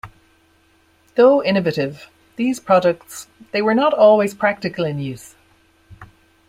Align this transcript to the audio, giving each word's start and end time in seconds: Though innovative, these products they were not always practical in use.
Though 1.13 1.43
innovative, 1.43 2.09
these 2.35 2.59
products 2.59 3.27
they 3.51 3.61
were 3.61 3.75
not 3.75 3.93
always 3.93 4.33
practical 4.33 4.83
in 4.83 4.97
use. 4.97 5.35